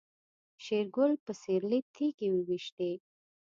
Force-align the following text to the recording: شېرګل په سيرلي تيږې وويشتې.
شېرګل 0.63 1.11
په 1.25 1.31
سيرلي 1.41 1.79
تيږې 1.93 2.27
وويشتې. 2.31 2.91